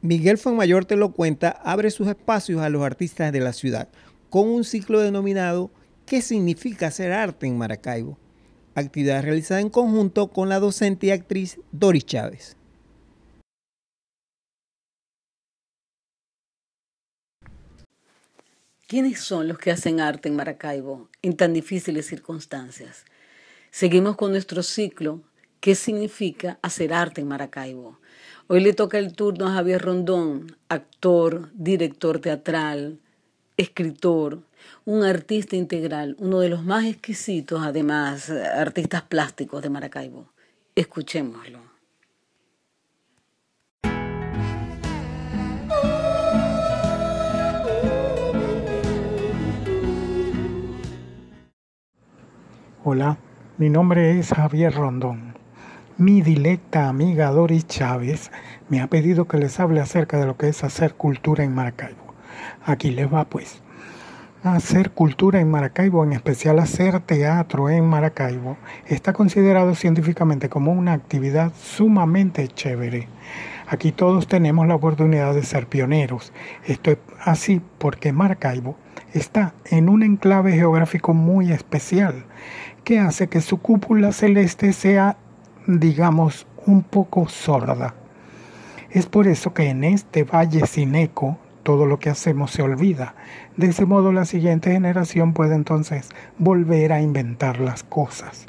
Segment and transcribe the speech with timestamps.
[0.00, 3.88] Miguel Fuenmayor te lo cuenta, abre sus espacios a los artistas de la ciudad
[4.30, 5.70] con un ciclo denominado
[6.06, 8.16] ¿Qué significa hacer arte en Maracaibo?
[8.74, 12.56] Actividad realizada en conjunto con la docente y actriz Doris Chávez.
[18.86, 23.04] ¿Quiénes son los que hacen arte en Maracaibo en tan difíciles circunstancias?
[23.70, 25.22] Seguimos con nuestro ciclo
[25.60, 27.98] ¿Qué significa hacer arte en Maracaibo?
[28.50, 32.98] Hoy le toca el turno a Javier Rondón, actor, director teatral,
[33.58, 34.38] escritor,
[34.86, 40.32] un artista integral, uno de los más exquisitos, además, artistas plásticos de Maracaibo.
[40.74, 41.58] Escuchémoslo.
[52.82, 53.18] Hola,
[53.58, 55.37] mi nombre es Javier Rondón.
[56.00, 58.30] Mi dilecta amiga Doris Chávez
[58.68, 62.14] me ha pedido que les hable acerca de lo que es hacer cultura en Maracaibo.
[62.64, 63.60] Aquí les va pues.
[64.44, 68.56] Hacer cultura en Maracaibo, en especial hacer teatro en Maracaibo,
[68.86, 73.08] está considerado científicamente como una actividad sumamente chévere.
[73.66, 76.32] Aquí todos tenemos la oportunidad de ser pioneros.
[76.64, 78.76] Esto es así porque Maracaibo
[79.14, 82.24] está en un enclave geográfico muy especial
[82.84, 85.16] que hace que su cúpula celeste sea
[85.68, 87.94] digamos, un poco sorda.
[88.90, 93.14] Es por eso que en este valle sin eco todo lo que hacemos se olvida.
[93.58, 98.46] De ese modo la siguiente generación puede entonces volver a inventar las cosas.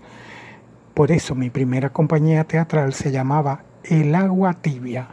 [0.94, 5.10] Por eso mi primera compañía teatral se llamaba El Agua Tibia.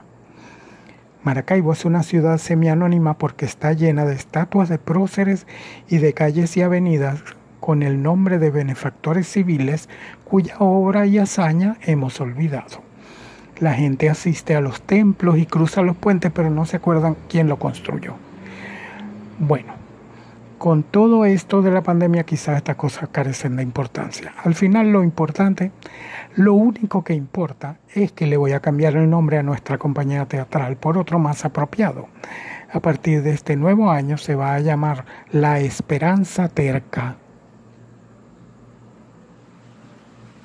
[1.25, 5.45] Maracaibo es una ciudad semianónima porque está llena de estatuas de próceres
[5.89, 7.21] y de calles y avenidas
[7.61, 9.89] con el nombre de benefactores civiles
[10.25, 12.83] cuya obra y hazaña hemos olvidado.
[13.59, 17.49] La gente asiste a los templos y cruza los puentes, pero no se acuerdan quién
[17.49, 18.15] lo construyó.
[19.39, 19.73] Bueno,
[20.59, 24.35] con todo esto de la pandemia quizás estas cosas carecen de importancia.
[24.45, 25.71] Al final lo importante,
[26.35, 30.27] lo único que importa es que le voy a cambiar el nombre a nuestra compañía
[30.27, 32.09] teatral por otro más apropiado.
[32.73, 37.17] A partir de este nuevo año se va a llamar La Esperanza Terca